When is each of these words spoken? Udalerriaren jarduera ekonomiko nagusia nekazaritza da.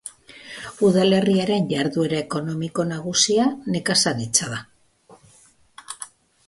Udalerriaren 0.87 1.67
jarduera 1.73 2.17
ekonomiko 2.23 2.87
nagusia 2.93 3.47
nekazaritza 3.77 4.53
da. 4.57 4.61